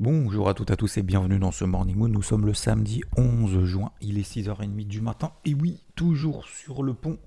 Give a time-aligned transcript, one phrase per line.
[0.00, 2.06] Bonjour à toutes et à tous et bienvenue dans ce Morning Moon.
[2.06, 5.32] Nous sommes le samedi 11 juin, il est 6h30 du matin.
[5.44, 7.18] Et oui, toujours sur le pont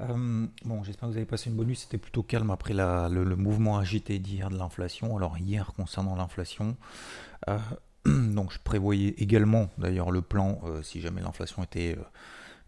[0.00, 1.76] euh, bon, j'espère que vous avez passé une bonne nuit.
[1.76, 5.16] C'était plutôt calme après le, mouvement agité d'hier de l'inflation.
[5.16, 6.76] Alors hier, concernant l'inflation,
[7.48, 7.60] euh,
[8.04, 11.96] donc je prévoyais également d'ailleurs le plan euh, si jamais l'inflation était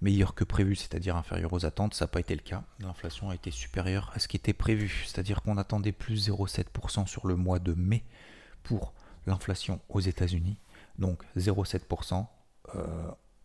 [0.00, 1.94] meilleure que prévu, c'est-à-dire inférieure aux attentes.
[1.94, 2.62] Ça n'a pas été le cas.
[2.78, 7.26] L'inflation a été supérieure à ce qui était prévu, c'est-à-dire qu'on attendait plus 0,7% sur
[7.26, 8.04] le mois de mai
[8.62, 8.94] pour
[9.26, 10.58] l'inflation aux États-Unis.
[10.98, 12.26] Donc 0,7%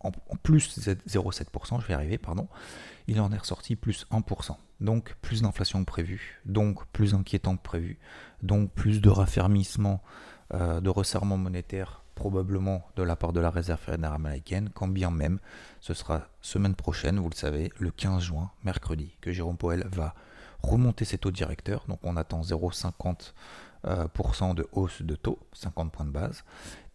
[0.02, 0.12] en,
[0.44, 2.48] plus 0,7%, je vais arriver, pardon,
[3.08, 4.56] il en est ressorti plus 1%.
[4.80, 8.00] Donc plus d'inflation que prévu, donc plus inquiétant que prévu,
[8.42, 10.02] donc plus de raffermissement,
[10.54, 15.12] euh, de resserrement monétaire probablement de la part de la Réserve fédérale américaine, quand bien
[15.12, 15.40] même
[15.80, 20.16] ce sera semaine prochaine, vous le savez, le 15 juin, mercredi, que Jérôme Powell va
[20.62, 21.86] remonter ses taux directeurs.
[21.88, 23.14] Donc on attend 0,50% euh,
[23.84, 26.44] de hausse de taux, 50 points de base.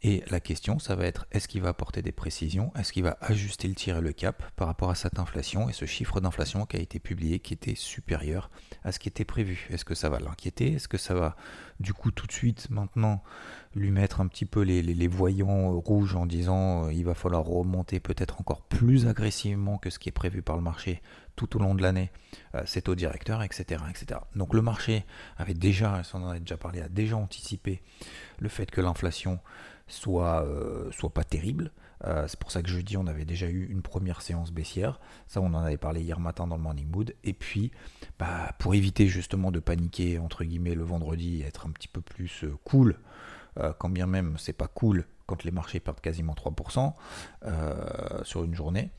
[0.06, 2.70] Et la question, ça va être est-ce qu'il va apporter des précisions?
[2.76, 5.72] Est-ce qu'il va ajuster le tir et le cap par rapport à cette inflation et
[5.72, 8.50] ce chiffre d'inflation qui a été publié qui était supérieur
[8.84, 9.66] à ce qui était prévu?
[9.70, 10.74] Est-ce que ça va l'inquiéter?
[10.74, 11.36] Est-ce que ça va
[11.80, 13.22] du coup tout de suite maintenant
[13.74, 17.42] lui mettre un petit peu les, voyants euh, rouges en disant euh, il va falloir
[17.42, 21.00] remonter peut-être encore plus agressivement que ce qui est prévu par le marché
[21.36, 22.10] tout au long de l'année
[22.54, 24.20] euh, ses taux directeurs, etc., etc.
[24.36, 25.04] Donc le marché
[25.36, 27.82] avait déjà, on en a déjà parlé, a déjà anticipé
[28.38, 29.40] le fait que l'inflation
[29.86, 31.72] soit, euh, soit pas terrible.
[32.04, 35.00] Euh, c'est pour ça que je dis on avait déjà eu une première séance baissière.
[35.26, 37.14] Ça, on en avait parlé hier matin dans le Morning Mood.
[37.24, 37.72] Et puis,
[38.18, 42.44] bah, pour éviter justement de paniquer, entre guillemets, le vendredi être un petit peu plus
[42.64, 42.98] cool,
[43.78, 48.90] quand bien même c'est pas cool quand les marchés perdent quasiment 3% sur une journée.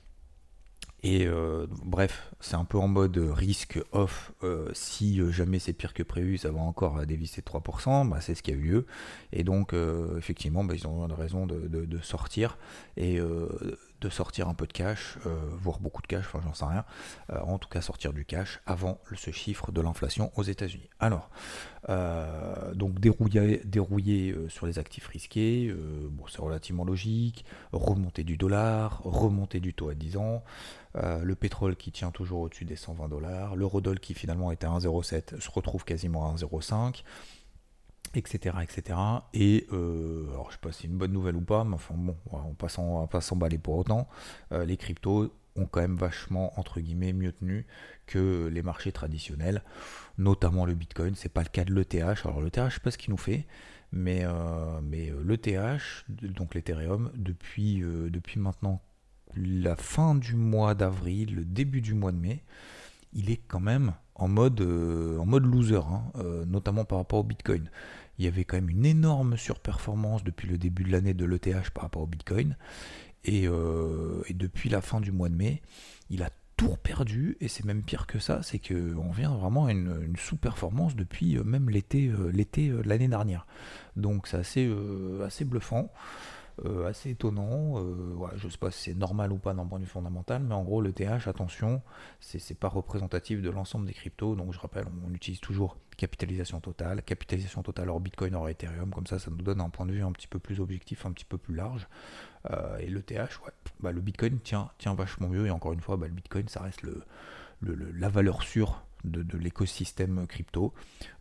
[1.08, 4.32] Et euh, bref, c'est un peu en mode risque off.
[4.42, 8.10] Euh, si euh, jamais c'est pire que prévu, ça va encore dévisser 3%.
[8.10, 8.86] Bah, c'est ce qui a eu lieu.
[9.32, 9.76] Et donc,
[10.18, 12.58] effectivement, bah, ils ont raison de, de sortir.
[12.98, 13.20] Et
[14.06, 16.86] de sortir un peu de cash, euh, voire beaucoup de cash, enfin j'en sais rien,
[17.32, 20.90] euh, en tout cas sortir du cash avant ce chiffre de l'inflation aux États-Unis.
[21.00, 21.30] Alors,
[21.90, 25.74] euh, donc dérouiller, dérouiller sur les actifs risqués,
[26.10, 30.44] bon, c'est relativement logique, remontée du dollar, remontée du taux à 10 ans,
[30.96, 35.40] le pétrole qui tient toujours au-dessus des 120 dollars, l'eurodoll qui finalement était à 1,07
[35.40, 37.04] se retrouve quasiment à 1,05
[38.18, 38.58] etc.
[38.64, 38.98] etc.
[39.34, 41.96] Et euh, alors je sais pas si c'est une bonne nouvelle ou pas, mais enfin
[41.98, 44.08] bon, on en, va pas s'emballer pour autant.
[44.52, 47.66] Euh, les cryptos ont quand même vachement entre guillemets mieux tenu
[48.06, 49.64] que les marchés traditionnels,
[50.18, 51.16] notamment le Bitcoin.
[51.16, 52.26] C'est pas le cas de l'ETH.
[52.26, 53.46] Alors l'ETH, je sais pas ce qu'il nous fait,
[53.92, 58.82] mais euh, mais l'ETH, donc l'Ethereum, depuis depuis maintenant
[59.36, 62.44] la fin du mois d'avril, le début du mois de mai,
[63.16, 66.04] il est quand même en mode, en mode loser, hein,
[66.46, 67.70] notamment par rapport au Bitcoin
[68.18, 71.70] il y avait quand même une énorme surperformance depuis le début de l'année de l'ETH
[71.74, 72.56] par rapport au Bitcoin.
[73.28, 75.62] Euh, et, depuis la fin du mois de mai,
[76.10, 79.72] il a tout perdu, et c'est même pire que ça, c'est qu'on vient vraiment à
[79.72, 83.46] une, sous-performance depuis euh, même l'été euh, l'été l'année dernière.
[83.98, 85.92] Donc c'est assez bluffant.
[86.64, 87.74] Euh, assez étonnant.
[87.78, 90.42] Euh, je ne sais pas si c'est normal ou pas d'un point de vue fondamental,
[90.42, 91.82] mais en gros, le TH, attention,
[92.22, 94.36] c'est pas représentatif de l'ensemble des cryptos.
[94.36, 99.06] Donc je rappelle, on, utilise toujours capitalisation totale, capitalisation totale hors Bitcoin, hors Ethereum, comme
[99.06, 101.26] ça, ça nous donne un point de vue un petit peu plus objectif, un petit
[101.26, 101.88] peu plus large.
[102.52, 103.52] Euh, et le TH, ouais,
[103.82, 106.82] bah, le Bitcoin tient, vachement mieux, et encore une fois, bah, le Bitcoin, ça reste
[107.62, 110.74] la valeur sûre de, l'écosystème crypto.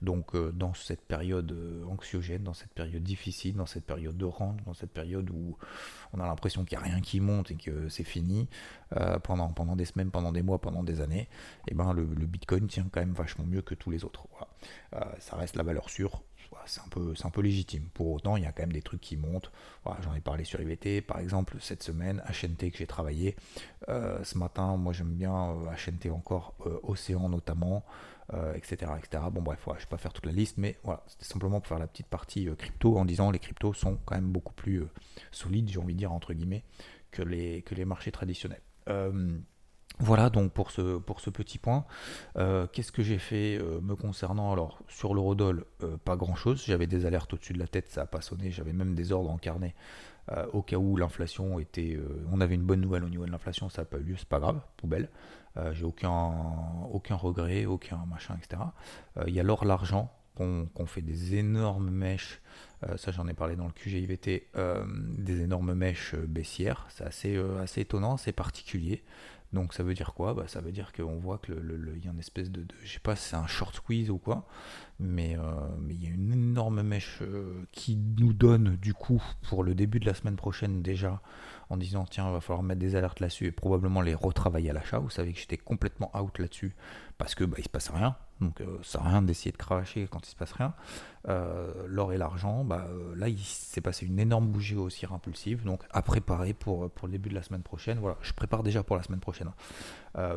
[0.03, 4.25] Donc euh, dans cette période euh, anxiogène, dans cette période difficile, dans cette période de
[4.25, 5.57] rente, dans cette période où
[6.13, 8.49] on a l'impression qu'il n'y a rien qui monte et que c'est fini,
[8.97, 11.29] euh, pendant, des semaines, pendant des mois, pendant des années,
[11.69, 14.27] eh ben le, Bitcoin tient quand même vachement mieux que tous les autres.
[15.19, 16.23] ça reste la valeur sûre
[16.67, 17.89] c'est un, peu, un peu légitime.
[17.95, 19.51] Pour autant, il y a quand même des trucs qui montent.
[20.03, 23.37] J'en ai parlé sur IVT, par exemple, cette semaine, HNT que j'ai travaillé.
[23.89, 25.55] Euh, ce matin, moi j'aime bien
[25.87, 27.85] HNT euh, encore, euh, Océan notamment,
[28.55, 29.25] etc., etc.
[29.31, 31.69] Bon, bref, je ne vais pas faire toute la liste, mais voilà, c'était simplement pour
[31.69, 34.85] faire la petite partie crypto en disant les cryptos sont quand même beaucoup plus
[35.31, 36.65] solides, j'ai envie de dire, entre guillemets,
[37.11, 38.63] que les, que les marchés traditionnels.
[40.01, 41.85] Voilà donc pour ce, petit point.
[42.37, 44.53] Euh, qu'est-ce que j'ai fait euh, me concernant?
[44.53, 46.65] Alors sur l'eurodoll, euh, pas grand-chose.
[46.67, 48.51] J'avais des alertes au-dessus de la tête, ça n'a pas sonné.
[48.51, 49.75] J'avais même des ordres en carnet
[50.55, 52.01] au cas où l'inflation était...
[52.33, 54.27] on avait une bonne nouvelle au niveau de l'inflation, ça n'a pas eu lieu, c'est
[54.27, 55.11] pas grave, poubelle.
[55.73, 56.33] j'ai aucun,
[56.91, 58.63] aucun regret, aucun machin, etc.
[59.27, 62.41] Il y a l'or, l'argent, qu'on fait des énormes mèches,
[62.97, 64.49] ça j'en ai parlé dans le QGIVT,
[65.19, 69.05] des énormes mèches baissières, c'est assez, assez étonnant, c'est particulier.
[69.53, 70.35] Donc ça veut dire quoi?
[70.35, 71.55] Bah, Ça veut dire qu'on voit qu'il
[72.03, 74.47] y a une espèce de, je sais pas si c'est un short squeeze ou quoi,
[74.99, 75.43] mais euh,
[75.89, 80.01] il y a une énorme mèche euh, qui nous donne du coup pour le début
[80.01, 81.23] de la semaine prochaine déjà
[81.71, 84.73] en disant tiens il va falloir mettre des alertes là-dessus et probablement les retravailler à
[84.73, 84.99] l'achat.
[84.99, 86.75] Vous savez que j'étais complètement out là-dessus
[87.19, 88.17] parce que bah, il se passe rien.
[88.41, 90.75] Donc euh, ça sert à rien d'essayer de cravacher quand il se passe rien.
[91.29, 95.65] Euh, l'or et l'argent, bah, euh, là il s'est passé une énorme bougie haussière impulsive,
[95.65, 97.99] donc à préparer pour, pour le début de la semaine prochaine.
[97.99, 99.51] Voilà, je prépare déjà pour la semaine prochaine.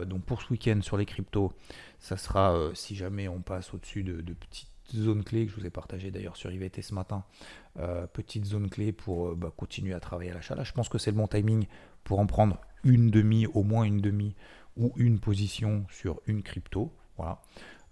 [0.05, 1.51] donc pour ce week-end sur les cryptos,
[1.99, 5.69] ça sera si jamais on passe au-dessus de, petites zones clés que je vous ai
[5.69, 7.23] partagé d'ailleurs sur IVT ce matin,
[8.13, 10.55] petites zones clés pour bah, continuer à travailler à l'achat.
[10.55, 11.65] Là, je pense que c'est le bon timing
[12.03, 14.35] pour en prendre une demi, au moins une demi
[14.77, 16.91] ou une position sur une crypto.
[17.17, 17.41] Voilà.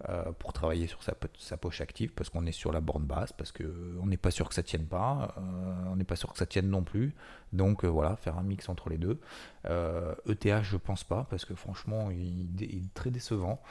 [0.09, 1.13] Euh, pour travailler sur sa,
[1.57, 4.53] poche active parce qu'on est sur la borne basse, parce qu'on n'est pas sûr que
[4.53, 5.41] ça tienne pas, euh,
[5.87, 7.15] on n'est pas sûr que ça tienne non plus.
[7.53, 9.19] Donc euh, voilà, faire un mix entre les deux.
[9.63, 13.61] ETH, e je pense pas, parce que franchement, il, il est très décevant.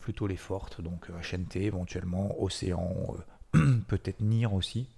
[0.00, 3.14] plutôt les fortes, donc HNT éventuellement, Océan,
[3.52, 4.88] peut-être NIR aussi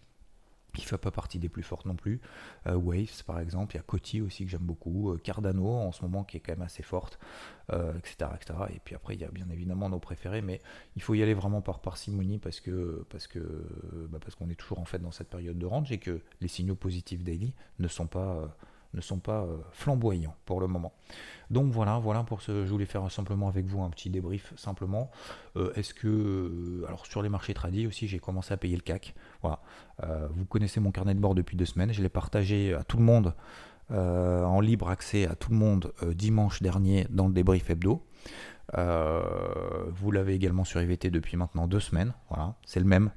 [0.77, 2.21] qui fait pas partie des plus fortes non plus.
[2.67, 5.93] Euh, Waves par exemple, il y a Coty aussi que j'aime beaucoup, euh, Cardano en
[5.93, 7.19] ce moment qui est quand même assez forte,
[7.71, 7.77] etc.,
[8.23, 8.59] euh, etc.
[8.75, 10.61] Et puis après il y a bien évidemment nos préférés, mais
[10.95, 13.29] il faut y aller vraiment par parcimonie parce que parce
[14.11, 16.49] bah, parce qu'on est toujours en fait dans cette période de range et que les
[16.49, 18.57] signaux positifs daily ne sont pas
[18.95, 20.93] ne sont pas euh, flamboyants pour le moment.
[21.51, 22.65] Donc voilà, voilà pour ce.
[22.65, 25.11] Je voulais faire simplement avec vous un petit débrief simplement.
[25.57, 28.83] Euh, est-ce que euh, alors sur les marchés tradis aussi, j'ai commencé à payer le
[28.83, 29.15] CAC.
[29.43, 29.61] Voilà.
[30.31, 31.93] vous connaissez mon carnet de bord depuis deux semaines.
[31.93, 33.35] Je l'ai partagé à tout le monde
[33.91, 38.03] en libre accès à tout le monde dimanche dernier dans le débrief hebdo.
[38.73, 42.13] vous l'avez également sur IVT depuis maintenant deux semaines.
[42.29, 43.11] Voilà, c'est le même.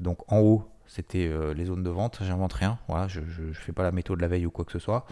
[0.00, 3.72] Donc en haut, c'était euh, les zones de vente, j'invente rien, voilà, je ne fais
[3.72, 5.06] pas la méthode de la veille ou quoi que ce soit.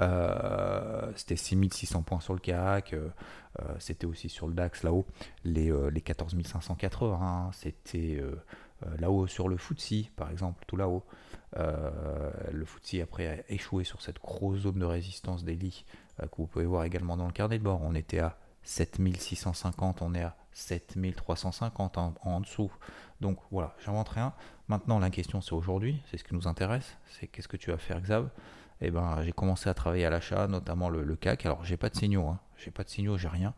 [0.00, 3.08] Euh, c'était 6600 points sur le CAC, euh,
[3.78, 5.06] c'était aussi sur le DAX là-haut,
[5.44, 8.22] les, les 14 580, c'était
[8.98, 11.04] là-haut sur le FTSE par exemple, tout là-haut.
[11.56, 15.84] le FTSE après a échoué sur cette grosse zone de résistance lits
[16.18, 17.80] que vous pouvez voir également dans le carnet de bord.
[17.82, 22.70] On était à 7650, on est à 7350 en, en dessous.
[23.20, 24.32] Donc voilà, j'invente rien.
[24.68, 27.78] Maintenant, la question c'est aujourd'hui, c'est ce qui nous intéresse, c'est qu'est-ce que tu vas
[27.78, 28.28] faire, Xav?
[28.80, 31.46] Eh ben, j'ai commencé à travailler à l'achat, notamment le, CAC.
[31.46, 32.38] Alors, j'ai pas de signaux, hein.
[32.56, 33.54] j'ai pas de signaux, j'ai rien,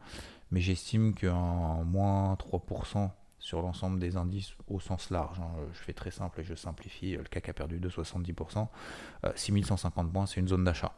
[0.51, 5.41] mais j'estime qu'un moins 3% sur l'ensemble des indices au sens large.
[5.41, 5.51] Hein.
[5.73, 7.17] Je fais très simple et je simplifie.
[7.17, 8.69] Le CAC a perdu de 70%.
[9.35, 10.93] 6150 points, c'est une zone d'achat.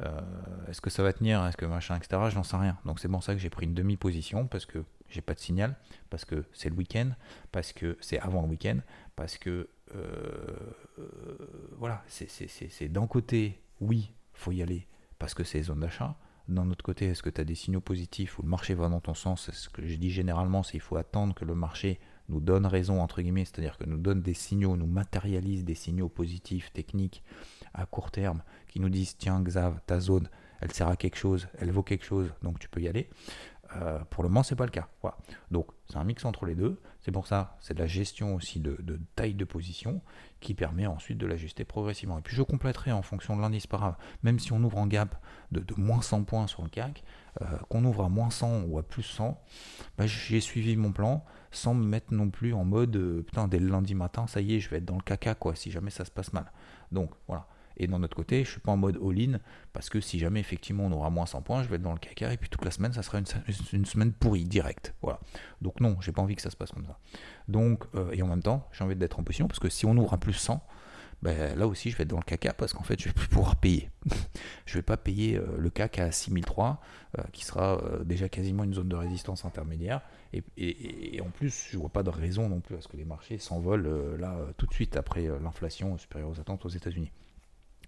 [0.00, 0.20] Euh,
[0.68, 1.44] est-ce que ça va tenir?
[1.46, 2.22] Est-ce que machin, etc.
[2.30, 2.76] Je n'en sais rien.
[2.84, 4.84] Donc c'est pour ça que j'ai pris une demi-position parce que
[5.14, 5.76] j'ai pas de signal,
[6.10, 7.10] parce que c'est le week-end,
[7.52, 8.78] parce que c'est avant le week-end,
[9.16, 10.56] parce que euh,
[11.78, 14.86] voilà, c'est d'un côté, oui, faut y aller
[15.18, 16.16] parce que c'est zone d'achat.
[16.48, 19.00] D'un autre côté, est-ce que tu as des signaux positifs où le marché va dans
[19.00, 19.50] ton sens?
[19.50, 23.00] Ce que je dis généralement, c'est qu'il faut attendre que le marché nous donne raison,
[23.00, 27.22] entre guillemets, c'est-à-dire que nous donne des signaux, nous matérialise des signaux positifs, techniques,
[27.72, 30.28] à court terme, qui nous disent tiens, Xav, ta zone,
[30.60, 33.08] elle sert à quelque chose, elle vaut quelque chose, donc tu peux y aller.
[33.76, 34.88] Euh, pour le moment, c'est pas le cas.
[35.50, 36.80] Donc, c'est un mix entre les deux.
[37.00, 40.00] C'est pour ça, c'est de la gestion aussi de, taille de position
[40.40, 42.18] qui permet ensuite de l'ajuster progressivement.
[42.18, 45.16] Et puis, je compléterai en fonction de l'indice par même si on ouvre en gap
[45.52, 47.04] de, moins 100 points sur le CAC,
[47.42, 49.40] euh, qu'on ouvre à moins 100 ou à plus 100,
[49.98, 53.58] bah, j'ai suivi mon plan sans me mettre non plus en mode euh, putain, dès
[53.58, 55.90] le lundi matin, ça y est, je vais être dans le caca, quoi, si jamais
[55.90, 56.50] ça se passe mal.
[56.90, 57.46] Donc, voilà.
[57.76, 59.38] Et d'un autre côté, je suis pas en mode all-in
[59.72, 61.98] parce que si jamais effectivement on aura moins 100 points, je vais être dans le
[61.98, 64.94] caca et puis toute la semaine, ça sera une, semaine pourrie, directe.
[65.02, 65.20] Voilà.
[65.60, 66.98] Donc non, j'ai pas envie que ça se passe comme ça.
[67.48, 69.96] Donc, euh, et en même temps, j'ai envie d'être en position parce que si on
[69.96, 70.64] ouvre un plus 100,
[71.22, 73.28] ben, là aussi je vais être dans le caca parce qu'en fait je vais plus
[73.28, 73.90] pouvoir payer.
[74.66, 76.82] je vais pas payer euh, le CAC à 6003
[77.18, 80.02] euh, qui sera déjà quasiment une zone de résistance intermédiaire
[80.34, 83.06] et, et, en plus je vois pas de raison non plus à ce que les
[83.06, 87.10] marchés s'envolent là tout de suite après l'inflation supérieure aux attentes aux États-Unis.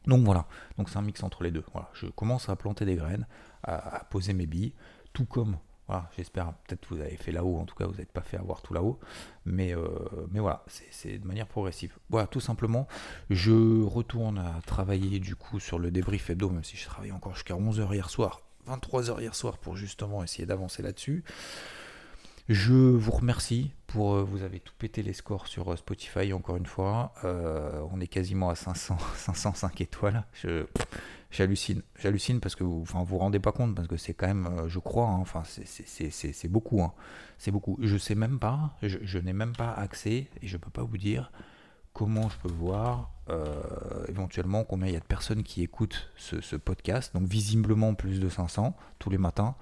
[0.06, 0.46] Donc voilà,
[0.78, 1.64] donc c'est un mix entre les deux.
[1.72, 3.26] Voilà, je commence à planter des graines,
[3.62, 4.72] à, poser mes billes,
[5.12, 5.56] tout comme,
[5.88, 8.62] voilà, j'espère, peut-être vous avez fait là-haut, en tout cas vous n'êtes pas fait avoir
[8.62, 9.00] tout là-haut,
[9.44, 9.88] mais, euh,
[10.30, 11.96] mais voilà, c'est de manière progressive.
[12.08, 12.86] Voilà, tout simplement,
[13.30, 17.34] je retourne à travailler du coup sur le débrief hebdo, même si je travaillais encore
[17.34, 21.24] jusqu'à 11h hier soir, 23h hier soir pour justement essayer d'avancer là-dessus.
[22.48, 24.14] Je vous remercie pour.
[24.14, 27.12] Euh, vous avez tout pété les scores sur euh, Spotify encore une fois.
[27.24, 30.24] Euh, on est quasiment à 500, 505 étoiles.
[31.32, 31.82] J'hallucine.
[31.98, 34.78] J'hallucine parce que vous enfin, vous rendez pas compte, parce que c'est quand même, je
[34.78, 36.82] crois, hein, enfin, c'est beaucoup.
[36.82, 36.92] Hein.
[37.36, 37.78] C'est beaucoup.
[37.82, 41.32] Je sais même pas, je, n'ai même pas accès et je peux pas vous dire
[41.92, 43.10] comment je peux voir
[44.08, 47.12] éventuellement combien il y a de personnes qui écoutent ce, podcast.
[47.14, 49.56] Donc visiblement plus de 500 tous les matins.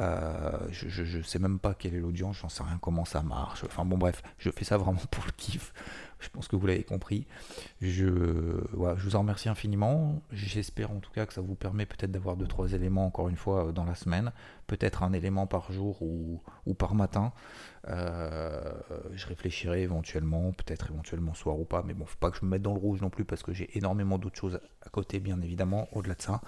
[0.00, 3.64] Euh, je, ne sais même pas quelle est l'audience, j'en sais rien comment ça marche.
[3.64, 5.72] Enfin bon bref, je fais ça vraiment pour le kiff.
[6.20, 7.26] Je pense que vous l'avez compris.
[7.82, 8.06] Je,
[8.72, 10.22] vous en remercie infiniment.
[10.32, 13.36] J'espère en tout cas que ça vous permet peut-être d'avoir deux trois éléments encore une
[13.36, 14.32] fois euh, dans la semaine,
[14.66, 16.40] peut-être un élément par jour ou,
[16.78, 17.32] par matin.
[17.88, 18.72] Euh,
[19.12, 22.50] je réfléchirai éventuellement, peut-être éventuellement soir ou pas, mais bon, faut pas que je me
[22.50, 25.40] mette dans le rouge non plus parce que j'ai énormément d'autres choses à côté, bien
[25.40, 26.40] évidemment, au-delà de ça.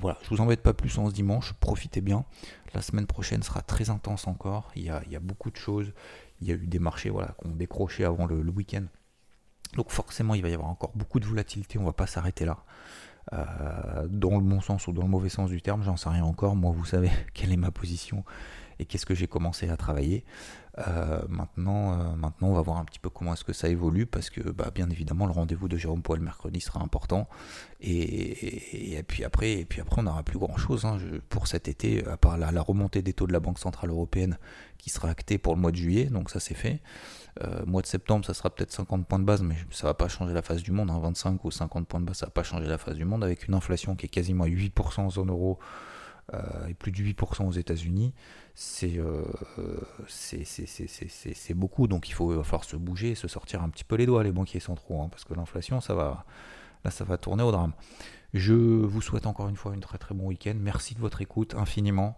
[0.00, 2.24] voilà, je vous embête pas plus en ce dimanche, profitez bien.
[2.74, 4.72] La semaine prochaine sera très intense encore.
[4.74, 5.92] Il y a, beaucoup de choses.
[6.40, 8.84] Il y a eu des marchés voilà, qui ont décroché avant le, week-end.
[9.76, 11.78] Donc forcément, il va y avoir encore beaucoup de volatilité.
[11.78, 12.58] On va pas s'arrêter là.
[13.32, 16.24] Euh, dans le bon sens ou dans le mauvais sens du terme, j'en sais rien
[16.24, 16.56] encore.
[16.56, 18.24] Moi, vous savez quelle est ma position
[18.80, 20.24] et qu'est-ce que j'ai commencé à travailler.
[20.78, 24.06] Euh, maintenant, euh, maintenant, on va voir un petit peu comment est-ce que ça évolue
[24.06, 27.28] parce que, bah, bien évidemment, le rendez-vous de Jérôme Poil mercredi sera important.
[27.80, 32.16] Et, puis après, et puis après, on n'aura plus grand-chose hein, pour cet été, à
[32.16, 34.38] part la, remontée des taux de la Banque centrale européenne
[34.78, 36.06] qui sera actée pour le mois de juillet.
[36.06, 36.80] Donc ça, c'est fait.
[37.42, 40.08] Euh, mois de septembre, ça sera peut-être 50 points de base, mais ça va pas
[40.08, 40.90] changer la face du monde.
[40.90, 41.38] 25 hein.
[41.44, 43.54] ou 50 points de base, ça va pas changer la face du monde avec une
[43.54, 45.58] inflation qui est quasiment à 8% en zone euro
[46.68, 48.14] et plus de 8% aux États-Unis,
[48.84, 49.24] euh,
[50.06, 51.86] c'est c'est beaucoup.
[51.88, 54.60] Donc il faut falloir se bouger se sortir un petit peu les doigts, les banquiers
[54.60, 56.24] centraux, hein, parce que l'inflation, ça va,
[56.84, 57.72] là, ça va tourner au drame.
[58.32, 60.54] Je vous souhaite encore une fois une très très bon week-end.
[60.58, 62.16] Merci de votre écoute infiniment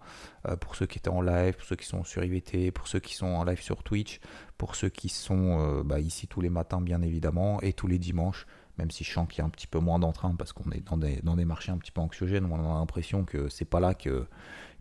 [0.48, 3.00] euh, pour ceux qui étaient en live, pour ceux qui sont sur IVT, pour ceux
[3.00, 4.20] qui sont en live sur Twitch,
[4.56, 8.46] pour ceux qui sont bah, ici tous les matins bien évidemment et tous les dimanches
[8.78, 10.86] même si je sens qu'il y a un petit peu moins d'entrain parce qu'on est
[10.86, 13.80] dans des, dans des marchés un petit peu anxiogènes, on a l'impression que c'est pas
[13.80, 14.26] là que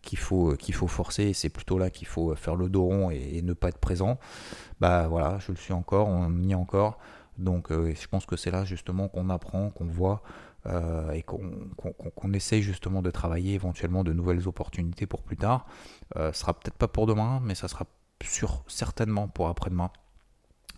[0.02, 3.42] qu'il faut qu'il faut forcer, c'est plutôt là qu'il faut faire le dos rond et,
[3.42, 4.20] ne pas être présent.
[4.80, 7.00] Bah voilà, je le suis encore, on y est encore.
[7.38, 10.22] Donc euh, je pense que c'est là justement qu'on apprend, qu'on voit
[10.68, 15.68] euh, et qu'on essaye justement de travailler éventuellement de nouvelles opportunités pour plus tard.
[16.16, 17.86] Euh, ce sera peut-être pas pour demain, mais ça sera
[18.24, 19.92] sûr certainement pour après-demain.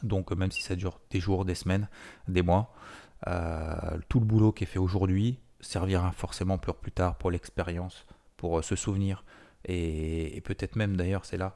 [0.03, 1.87] Donc même si ça dure des jours, des semaines,
[2.27, 7.15] des mois, euh, tout le boulot qui est fait aujourd'hui servira forcément plus, plus tard
[7.15, 8.05] pour l'expérience,
[8.35, 9.23] pour euh, se souvenir.
[9.65, 11.55] Et, peut-être même d'ailleurs, c'est là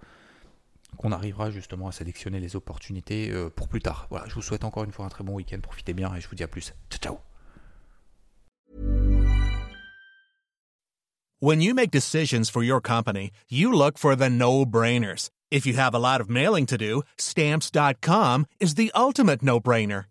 [0.98, 4.08] qu'on arrivera justement à sélectionner les opportunités euh, pour plus tard.
[4.10, 6.28] Voilà, je vous souhaite encore une fois un très bon week-end, profitez bien et je
[6.28, 6.74] vous dis à plus.
[6.90, 7.20] Ciao, ciao.
[11.40, 15.30] When you make decisions for your company, you look for the no-brainers.
[15.50, 20.11] If you have a lot of mailing to do, stamps.com is the ultimate no-brainer.